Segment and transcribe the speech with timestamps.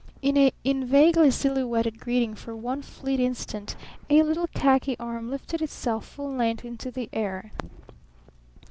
[0.23, 3.75] In vaguely silhouetted greeting for one fleet instant
[4.09, 7.51] a little khaki arm lifted itself full length into the air.